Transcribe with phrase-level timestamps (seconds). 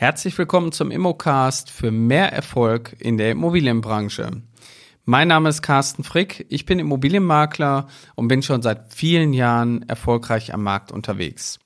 [0.00, 4.30] Herzlich willkommen zum Immocast für mehr Erfolg in der Immobilienbranche.
[5.04, 10.54] Mein Name ist Carsten Frick, ich bin Immobilienmakler und bin schon seit vielen Jahren erfolgreich
[10.54, 11.58] am Markt unterwegs.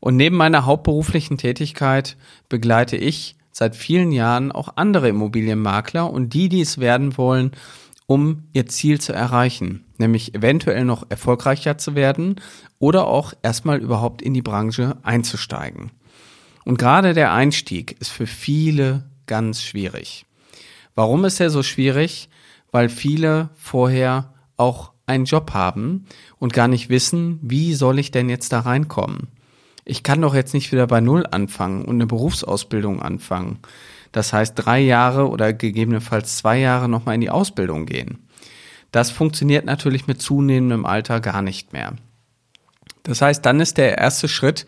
[0.00, 2.16] Und neben meiner hauptberuflichen Tätigkeit
[2.48, 7.52] begleite ich seit vielen Jahren auch andere Immobilienmakler und die, die es werden wollen,
[8.06, 12.40] um ihr Ziel zu erreichen, nämlich eventuell noch erfolgreicher zu werden
[12.80, 15.92] oder auch erstmal überhaupt in die Branche einzusteigen.
[16.64, 20.26] Und gerade der Einstieg ist für viele ganz schwierig.
[20.94, 22.28] Warum ist er so schwierig?
[22.72, 26.06] Weil viele vorher auch einen Job haben
[26.38, 29.28] und gar nicht wissen, wie soll ich denn jetzt da reinkommen?
[29.84, 33.58] Ich kann doch jetzt nicht wieder bei Null anfangen und eine Berufsausbildung anfangen.
[34.12, 38.28] Das heißt, drei Jahre oder gegebenenfalls zwei Jahre nochmal in die Ausbildung gehen.
[38.92, 41.94] Das funktioniert natürlich mit zunehmendem Alter gar nicht mehr.
[43.02, 44.66] Das heißt, dann ist der erste Schritt,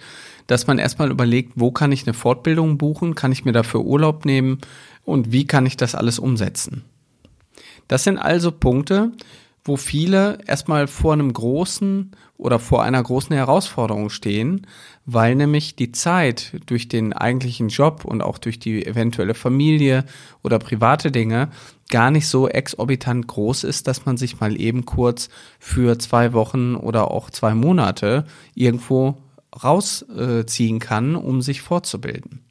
[0.53, 4.27] dass man erstmal überlegt, wo kann ich eine Fortbildung buchen, kann ich mir dafür Urlaub
[4.27, 4.59] nehmen
[5.03, 6.85] und wie kann ich das alles umsetzen.
[7.89, 9.13] Das sind also Punkte,
[9.65, 14.67] wo viele erstmal vor einem großen oder vor einer großen Herausforderung stehen,
[15.07, 20.05] weil nämlich die Zeit durch den eigentlichen Job und auch durch die eventuelle Familie
[20.43, 21.49] oder private Dinge
[21.89, 26.75] gar nicht so exorbitant groß ist, dass man sich mal eben kurz für zwei Wochen
[26.75, 29.17] oder auch zwei Monate irgendwo
[29.53, 32.45] rausziehen kann, um sich fortzubilden.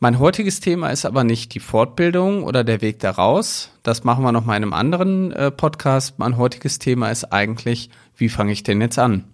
[0.00, 3.70] Mein heutiges Thema ist aber nicht die Fortbildung oder der Weg daraus.
[3.82, 6.18] Das machen wir noch mal in einem anderen äh, Podcast.
[6.18, 9.24] Mein heutiges Thema ist eigentlich, wie fange ich denn jetzt an?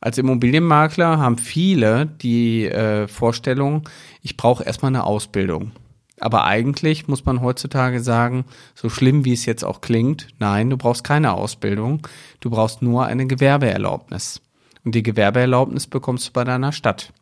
[0.00, 3.88] Als Immobilienmakler haben viele die äh, Vorstellung,
[4.22, 5.72] ich brauche erstmal eine Ausbildung.
[6.18, 10.78] Aber eigentlich muss man heutzutage sagen, so schlimm wie es jetzt auch klingt, nein, du
[10.78, 12.06] brauchst keine Ausbildung,
[12.40, 14.40] du brauchst nur eine Gewerbeerlaubnis.
[14.84, 17.12] Und die Gewerbeerlaubnis bekommst du bei deiner Stadt.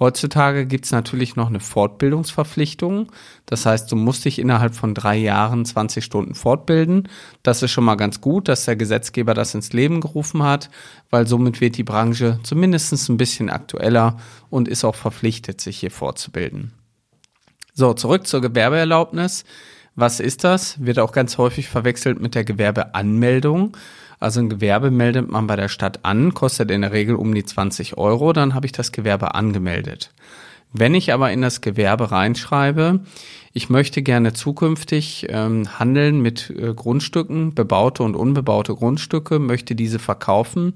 [0.00, 3.12] Heutzutage gibt's natürlich noch eine Fortbildungsverpflichtung.
[3.46, 7.08] Das heißt, du musst dich innerhalb von drei Jahren 20 Stunden fortbilden.
[7.44, 10.68] Das ist schon mal ganz gut, dass der Gesetzgeber das ins Leben gerufen hat,
[11.10, 14.16] weil somit wird die Branche zumindest ein bisschen aktueller
[14.50, 16.72] und ist auch verpflichtet, sich hier fortzubilden.
[17.72, 19.44] So, zurück zur Gewerbeerlaubnis.
[19.94, 20.84] Was ist das?
[20.84, 23.76] Wird auch ganz häufig verwechselt mit der Gewerbeanmeldung.
[24.24, 27.44] Also ein Gewerbe meldet man bei der Stadt an, kostet in der Regel um die
[27.44, 30.14] 20 Euro, dann habe ich das Gewerbe angemeldet.
[30.72, 33.00] Wenn ich aber in das Gewerbe reinschreibe,
[33.52, 39.98] ich möchte gerne zukünftig ähm, handeln mit äh, Grundstücken, bebaute und unbebaute Grundstücke, möchte diese
[39.98, 40.72] verkaufen,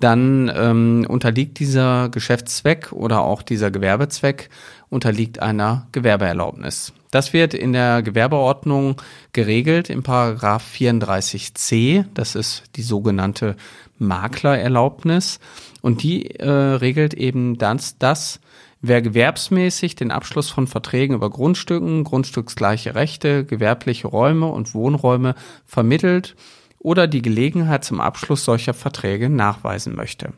[0.00, 4.50] dann ähm, unterliegt dieser Geschäftszweck oder auch dieser Gewerbezweck
[4.88, 6.92] unterliegt einer Gewerbeerlaubnis.
[7.12, 8.96] Das wird in der Gewerbeordnung
[9.34, 12.06] geregelt im Paragraph 34c.
[12.14, 13.54] Das ist die sogenannte
[13.98, 15.38] Maklererlaubnis.
[15.82, 18.40] Und die äh, regelt eben das, dass
[18.80, 25.34] wer gewerbsmäßig den Abschluss von Verträgen über Grundstücken, grundstücksgleiche Rechte, gewerbliche Räume und Wohnräume
[25.66, 26.34] vermittelt
[26.78, 30.32] oder die Gelegenheit zum Abschluss solcher Verträge nachweisen möchte.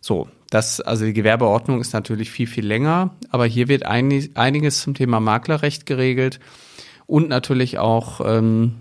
[0.00, 4.80] So, das, also die Gewerbeordnung ist natürlich viel, viel länger, aber hier wird einig, einiges
[4.80, 6.40] zum Thema Maklerrecht geregelt
[7.06, 8.76] und natürlich auch, ähm,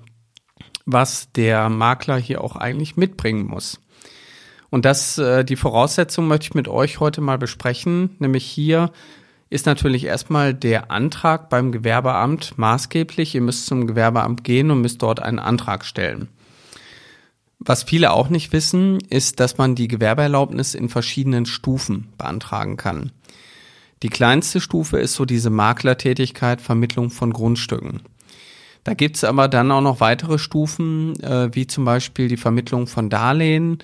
[0.86, 3.82] was der Makler hier auch eigentlich mitbringen muss.
[4.70, 8.92] Und das, äh, die Voraussetzung möchte ich mit euch heute mal besprechen, nämlich hier
[9.50, 13.34] ist natürlich erstmal der Antrag beim Gewerbeamt maßgeblich.
[13.34, 16.28] Ihr müsst zum Gewerbeamt gehen und müsst dort einen Antrag stellen.
[17.68, 23.12] Was viele auch nicht wissen, ist, dass man die Gewerbeerlaubnis in verschiedenen Stufen beantragen kann.
[24.04, 28.04] Die kleinste Stufe ist so diese Maklertätigkeit, Vermittlung von Grundstücken.
[28.86, 33.10] Da gibt's aber dann auch noch weitere Stufen, äh, wie zum Beispiel die Vermittlung von
[33.10, 33.80] Darlehen.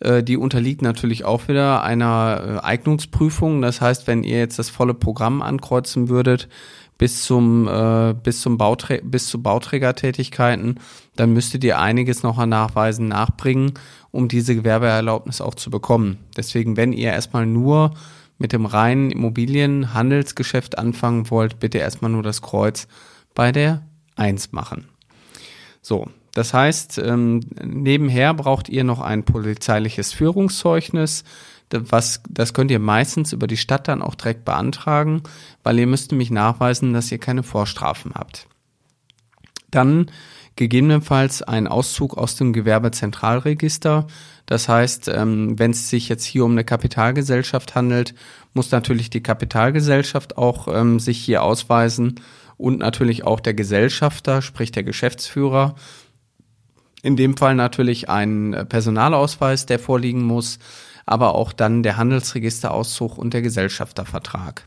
[0.00, 3.62] Äh, die unterliegt natürlich auch wieder einer äh, Eignungsprüfung.
[3.62, 6.50] Das heißt, wenn ihr jetzt das volle Programm ankreuzen würdet,
[6.98, 10.78] bis zum äh, bis zum Bauträ bis zu Bauträgertätigkeiten,
[11.16, 13.74] dann müsstet ihr einiges noch an Nachweisen nachbringen,
[14.10, 16.18] um diese Gewerbeerlaubnis auch zu bekommen.
[16.36, 17.92] Deswegen, wenn ihr erstmal nur
[18.38, 22.88] mit dem reinen Immobilienhandelsgeschäft anfangen wollt, bitte erstmal nur das Kreuz
[23.34, 23.82] bei der
[24.16, 24.88] 1 machen.
[25.80, 31.24] So, das heißt, ähm, nebenher braucht ihr noch ein polizeiliches Führungszeugnis,
[31.70, 35.22] was, das könnt ihr meistens über die Stadt dann auch direkt beantragen,
[35.62, 38.46] weil ihr müsst nämlich nachweisen, dass ihr keine Vorstrafen habt.
[39.70, 40.10] Dann
[40.56, 44.06] gegebenenfalls ein Auszug aus dem Gewerbezentralregister.
[44.46, 48.14] Das heißt, ähm, wenn es sich jetzt hier um eine Kapitalgesellschaft handelt,
[48.52, 52.16] muss natürlich die Kapitalgesellschaft auch ähm, sich hier ausweisen
[52.58, 55.74] und natürlich auch der Gesellschafter, sprich der Geschäftsführer.
[57.02, 60.58] In dem Fall natürlich ein Personalausweis, der vorliegen muss
[61.06, 64.64] aber auch dann der Handelsregisterauszug und der Gesellschaftervertrag.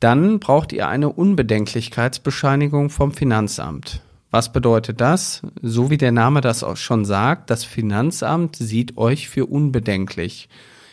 [0.00, 4.02] Dann braucht ihr eine Unbedenklichkeitsbescheinigung vom Finanzamt.
[4.30, 5.42] Was bedeutet das?
[5.62, 10.48] So wie der Name das auch schon sagt, das Finanzamt sieht euch für unbedenklich.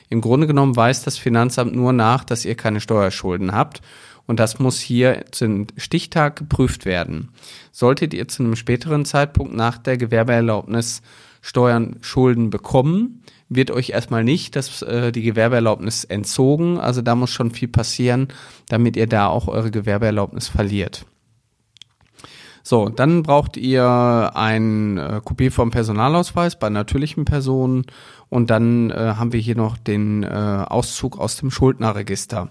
[0.09, 3.81] Im Grunde genommen weiß das Finanzamt nur nach, dass ihr keine Steuerschulden habt
[4.27, 7.29] und das muss hier zum Stichtag geprüft werden.
[7.71, 11.01] Solltet ihr zu einem späteren Zeitpunkt nach der Gewerbeerlaubnis
[11.41, 16.79] Steuern Schulden bekommen, wird euch erstmal nicht das, äh, die Gewerbeerlaubnis entzogen.
[16.79, 18.29] Also da muss schon viel passieren,
[18.69, 21.05] damit ihr da auch eure Gewerbeerlaubnis verliert.
[22.63, 27.85] So, dann braucht ihr ein äh, Kopie vom Personalausweis bei natürlichen Personen
[28.29, 32.49] und dann äh, haben wir hier noch den äh, Auszug aus dem Schuldnerregister.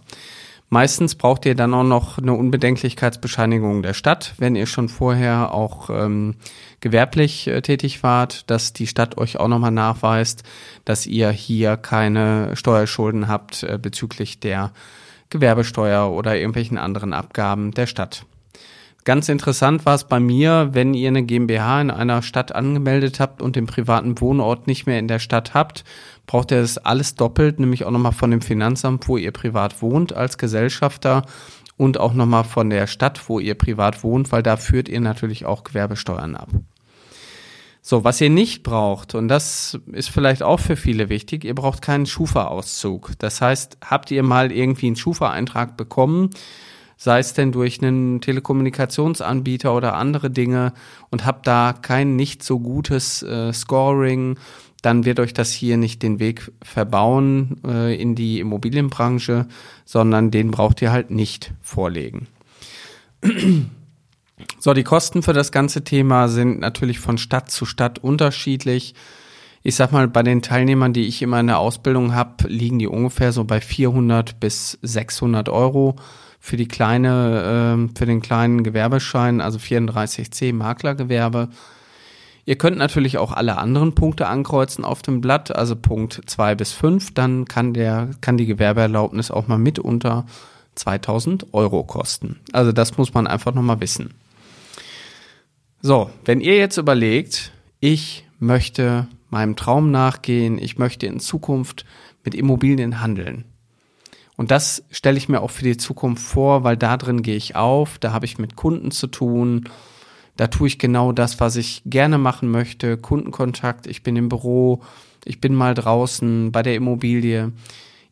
[0.73, 5.91] Meistens braucht ihr dann auch noch eine Unbedenklichkeitsbescheinigung der Stadt, wenn ihr schon vorher auch
[5.91, 6.37] ähm,
[6.79, 10.45] gewerblich äh, tätig wart, dass die Stadt euch auch nochmal nachweist,
[10.85, 14.71] dass ihr hier keine Steuerschulden habt äh, bezüglich der
[15.29, 18.25] Gewerbesteuer oder irgendwelchen anderen Abgaben der Stadt.
[19.05, 23.41] Ganz interessant war es bei mir, wenn ihr eine GmbH in einer Stadt angemeldet habt
[23.41, 25.85] und den privaten Wohnort nicht mehr in der Stadt habt,
[26.27, 30.13] braucht ihr das alles doppelt, nämlich auch nochmal von dem Finanzamt, wo ihr privat wohnt
[30.13, 31.23] als Gesellschafter
[31.79, 35.47] und auch nochmal von der Stadt, wo ihr privat wohnt, weil da führt ihr natürlich
[35.47, 36.51] auch Gewerbesteuern ab.
[37.81, 41.81] So, was ihr nicht braucht, und das ist vielleicht auch für viele wichtig, ihr braucht
[41.81, 43.13] keinen Schufa-Auszug.
[43.19, 46.29] Das heißt, habt ihr mal irgendwie einen Schufa-Eintrag bekommen,
[47.03, 50.75] sei es denn durch einen Telekommunikationsanbieter oder andere Dinge
[51.11, 54.37] und habt da kein nicht so gutes äh, Scoring,
[54.83, 59.47] dann wird euch das hier nicht den Weg verbauen äh, in die Immobilienbranche,
[59.87, 62.29] sondern den braucht ihr halt nicht vorlegen.
[64.59, 68.95] So, die Kosten für das ganze Thema sind natürlich von Stadt zu Stadt unterschiedlich.
[69.63, 72.87] Ich sag mal, bei den Teilnehmern, die ich immer in der Ausbildung habe, liegen die
[72.87, 75.97] ungefähr so bei 400 bis 600 Euro
[76.41, 81.51] für die kleine, äh, für den kleinen Gewerbeschein, also 34c Maklergewerbe.
[82.47, 86.73] Ihr könnt natürlich auch alle anderen Punkte ankreuzen auf dem Blatt, also Punkt 2 bis
[86.73, 90.25] 5, dann kann der, kann die Gewerbeerlaubnis auch mal mit unter
[90.75, 92.41] 2000 Euro kosten.
[92.53, 94.15] Also das muss man einfach nochmal wissen.
[95.83, 101.85] So, wenn ihr jetzt überlegt, ich möchte meinem Traum nachgehen, ich möchte in Zukunft
[102.25, 103.45] mit Immobilien handeln,
[104.41, 107.57] und das stelle ich mir auch für die Zukunft vor, weil da drin gehe ich
[107.57, 109.69] auf, da habe ich mit Kunden zu tun,
[110.39, 114.81] da tue ich genau das, was ich gerne machen möchte, Kundenkontakt, ich bin im Büro,
[115.27, 117.53] ich bin mal draußen bei der Immobilie.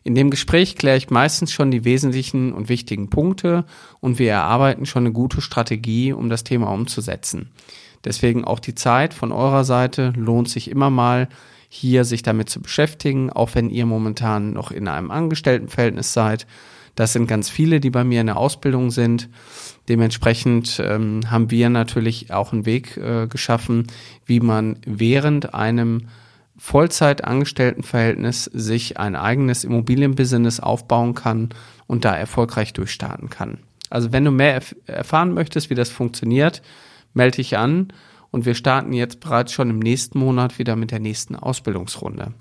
[0.05, 3.64] In dem Gespräch kläre ich meistens schon die wesentlichen und wichtigen Punkte
[3.99, 7.50] und wir erarbeiten schon eine gute Strategie, um das Thema umzusetzen.
[8.05, 11.29] Deswegen auch die Zeit von eurer Seite lohnt sich immer mal,
[11.69, 16.46] hier sich damit zu beschäftigen, auch wenn ihr momentan noch in einem Angestelltenverhältnis seid.
[16.94, 19.29] Das sind ganz viele, die bei mir in der Ausbildung sind.
[19.89, 23.89] Dementsprechend ähm, haben wir natürlich auch einen Weg äh, geschaffen,
[24.27, 26.08] wie man während einem
[26.56, 31.48] Vollzeit-Angestelltenverhältnis sich ein eigenes Immobilienbusiness aufbauen kann
[31.86, 33.58] und da erfolgreich durchstarten kann.
[33.91, 36.63] Also wenn du mehr erf erfahren möchtest, wie das funktioniert,
[37.13, 37.93] melde dich an
[38.31, 42.32] und wir starten jetzt bereits schon im nächsten Monat wieder mit der nächsten Ausbildungsrunde.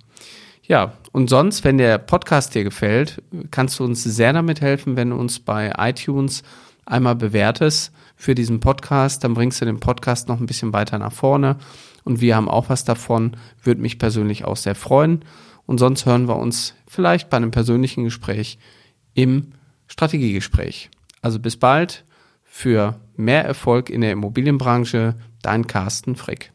[0.65, 5.09] Ja, und sonst, wenn der Podcast dir gefällt, kannst du uns sehr damit helfen, wenn
[5.09, 6.41] du uns bei iTunes
[6.85, 11.11] einmal bewertest für diesen Podcast, dann bringst du den Podcast noch ein bisschen weiter nach
[11.11, 11.57] vorne.
[12.05, 15.25] Und wir haben auch was davon, würde mich persönlich auch sehr freuen.
[15.65, 18.57] Und sonst hören wir uns vielleicht bei einem persönlichen Gespräch
[19.13, 19.51] im
[19.87, 20.89] Strategiegespräch.
[21.21, 22.05] Also bis bald
[22.43, 26.52] für mehr Erfolg in der Immobilienbranche, dein Carsten Frick.